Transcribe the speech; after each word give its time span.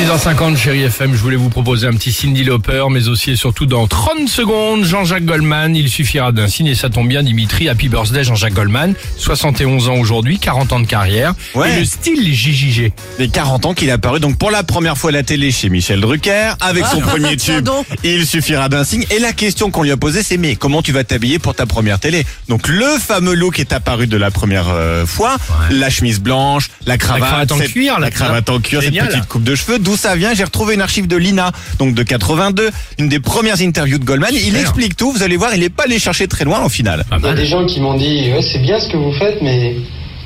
6h50, 0.00 0.56
chérie 0.56 0.84
FM, 0.84 1.12
je 1.12 1.18
voulais 1.18 1.36
vous 1.36 1.50
proposer 1.50 1.86
un 1.86 1.92
petit 1.92 2.10
Cindy 2.10 2.42
Lauper, 2.42 2.86
mais 2.90 3.08
aussi 3.08 3.32
et 3.32 3.36
surtout 3.36 3.66
dans 3.66 3.86
30 3.86 4.30
secondes, 4.30 4.82
Jean-Jacques 4.82 5.26
Goldman. 5.26 5.76
Il 5.76 5.90
suffira 5.90 6.32
d'un 6.32 6.48
signe 6.48 6.68
et 6.68 6.74
ça 6.74 6.88
tombe 6.88 7.06
bien, 7.06 7.22
Dimitri. 7.22 7.68
Happy 7.68 7.90
birthday, 7.90 8.24
Jean-Jacques 8.24 8.54
Goldman. 8.54 8.94
71 9.18 9.90
ans 9.90 9.96
aujourd'hui, 9.96 10.38
40 10.38 10.72
ans 10.72 10.80
de 10.80 10.86
carrière. 10.86 11.34
Ouais. 11.54 11.70
Et 11.76 11.80
le 11.80 11.84
style 11.84 12.34
JJG. 12.34 12.92
Les 13.18 13.28
40 13.28 13.66
ans 13.66 13.74
qu'il 13.74 13.90
est 13.90 13.92
apparu 13.92 14.20
donc 14.20 14.38
pour 14.38 14.50
la 14.50 14.62
première 14.62 14.96
fois 14.96 15.10
à 15.10 15.12
la 15.12 15.22
télé 15.22 15.50
chez 15.50 15.68
Michel 15.68 16.00
Drucker 16.00 16.52
avec 16.62 16.86
son 16.86 17.00
premier 17.00 17.36
tube. 17.36 17.68
Il 18.02 18.26
suffira 18.26 18.70
d'un 18.70 18.84
signe. 18.84 19.04
Et 19.10 19.18
la 19.18 19.34
question 19.34 19.70
qu'on 19.70 19.82
lui 19.82 19.90
a 19.90 19.98
posée 19.98 20.22
c'est 20.22 20.38
mais 20.38 20.56
comment 20.56 20.80
tu 20.80 20.92
vas 20.92 21.04
t'habiller 21.04 21.38
pour 21.38 21.54
ta 21.54 21.66
première 21.66 22.00
télé? 22.00 22.24
Donc 22.48 22.68
le 22.68 22.86
fameux 22.98 23.34
look 23.34 23.60
est 23.60 23.74
apparu 23.74 24.06
de 24.06 24.16
la 24.16 24.30
première 24.30 24.68
euh, 24.70 25.04
fois, 25.04 25.36
la 25.70 25.90
chemise 25.90 26.20
blanche, 26.20 26.70
la 26.86 26.96
cravate, 26.96 27.28
cravate 27.28 27.52
en 27.52 27.58
cette- 27.58 27.72
cuir, 27.72 27.94
là, 28.00 28.06
la 28.06 28.10
cravate 28.10 28.48
en 28.48 28.60
cuir, 28.60 28.80
cette 28.82 28.94
petite 28.94 29.26
coupe 29.28 29.44
de 29.44 29.54
cheveux. 29.54 29.78
D'où 29.90 29.96
ça 29.96 30.14
vient 30.14 30.32
J'ai 30.34 30.44
retrouvé 30.44 30.74
une 30.74 30.82
archive 30.82 31.08
de 31.08 31.16
Lina, 31.16 31.50
donc 31.80 31.94
de 31.94 32.04
82, 32.04 32.70
une 33.00 33.08
des 33.08 33.18
premières 33.18 33.60
interviews 33.60 33.98
de 33.98 34.04
Goldman. 34.04 34.30
Il 34.32 34.56
explique 34.56 34.96
tout. 34.96 35.10
Vous 35.10 35.24
allez 35.24 35.36
voir, 35.36 35.52
il 35.52 35.64
est 35.64 35.68
pas 35.68 35.82
allé 35.82 35.98
chercher 35.98 36.28
très 36.28 36.44
loin 36.44 36.62
au 36.64 36.68
final. 36.68 37.04
Il 37.10 37.14
y 37.14 37.16
a 37.16 37.18
mal. 37.18 37.34
des 37.34 37.44
gens 37.44 37.66
qui 37.66 37.80
m'ont 37.80 37.94
dit 37.94 38.30
ouais, 38.32 38.40
c'est 38.40 38.60
bien 38.60 38.78
ce 38.78 38.86
que 38.86 38.96
vous 38.96 39.10
faites, 39.10 39.42
mais 39.42 39.74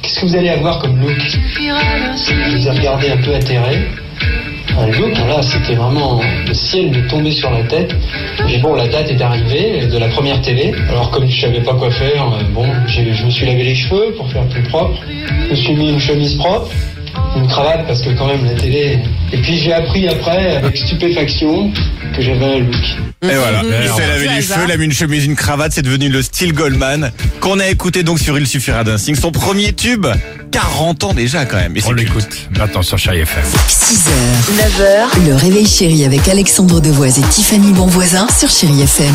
qu'est-ce 0.03 0.21
que 0.21 0.27
vous 0.27 0.37
allez 0.37 0.51
avoir 0.51 0.81
comme 0.81 1.01
look 1.01 1.17
Je 1.19 2.55
les 2.55 2.67
ai 2.67 2.71
regardés 2.73 3.09
un 3.09 3.17
peu 3.17 3.35
atterrés. 3.35 3.89
Un 4.79 4.87
look, 4.89 5.17
là, 5.17 5.41
c'était 5.41 5.77
vraiment 5.77 6.21
le 6.47 6.53
ciel 6.53 6.91
me 6.91 7.09
tombait 7.09 7.33
sur 7.33 7.51
la 7.51 7.63
tête. 7.63 7.97
Et 8.47 8.59
bon, 8.59 8.75
la 8.75 8.87
date 8.87 9.11
est 9.13 9.23
arrivée 9.23 9.87
de 9.87 9.97
la 9.97 10.09
première 10.09 10.43
télé. 10.43 10.75
Alors, 10.91 11.11
comme 11.11 11.31
je 11.31 11.41
savais 11.41 11.63
pas 11.63 11.73
quoi 11.73 11.91
faire, 11.91 12.35
euh, 12.35 12.43
bon, 12.53 12.67
je 12.87 13.25
me 13.25 13.31
suis 13.31 13.47
lavé 13.47 13.65
les 13.65 13.75
cheveux 13.75 14.13
pour 14.15 14.31
faire 14.31 14.47
plus 14.49 14.63
propre. 14.65 15.01
Je 15.47 15.51
me 15.53 15.55
suis 15.55 15.75
mis 15.75 15.89
une 15.89 16.01
chemise 16.01 16.35
propre, 16.35 16.69
une 17.37 17.49
cravate 17.49 17.87
parce 17.87 18.01
que 18.01 18.11
quand 18.17 18.27
même 18.27 18.45
la 18.45 18.55
télé. 18.55 18.99
Et 19.33 19.39
puis 19.39 19.59
j'ai 19.59 19.73
appris 19.73 20.09
après, 20.09 20.57
avec 20.57 20.77
stupéfaction, 20.77 21.73
que 22.15 22.23
j'avais 22.23 22.45
un 22.45 22.59
look. 22.61 22.75
Et 23.23 23.35
voilà, 23.35 23.63
il 23.65 23.73
Alors, 23.73 23.97
s'est 23.97 24.07
lavé 24.07 24.29
les 24.29 24.43
cheveux, 24.43 24.65
il 24.67 24.73
a 24.73 24.77
mis 24.77 24.85
une 24.85 24.93
chemise, 24.93 25.25
une 25.25 25.35
cravate, 25.35 25.73
c'est 25.73 25.83
devenu 25.83 26.09
le 26.09 26.23
style 26.23 26.53
Goldman 26.53 27.11
qu'on 27.41 27.59
a 27.59 27.67
écouté 27.69 28.03
donc 28.03 28.19
sur 28.19 28.39
Il 28.39 28.47
suffira 28.47 28.85
d'un 28.85 28.99
signe. 28.99 29.15
Son 29.15 29.33
premier 29.33 29.73
tube, 29.73 30.07
40 30.51 31.05
ans 31.05 31.15
déjà 31.15 31.47
quand 31.47 31.57
même. 31.57 31.77
Et 31.77 31.81
On 31.87 31.93
l'écoute 31.93 32.49
maintenant 32.59 32.83
sur 32.83 32.99
Chérie 32.99 33.21
FM. 33.21 33.45
6h, 33.69 34.11
9h, 34.57 35.27
le 35.27 35.35
réveil 35.35 35.67
chéri 35.67 36.05
avec 36.05 36.29
Alexandre 36.29 36.81
Devoise 36.81 37.19
et 37.19 37.23
Tiffany 37.23 37.73
Bonvoisin 37.73 38.27
sur 38.29 38.51
Chéri 38.51 38.83
FM. 38.83 39.15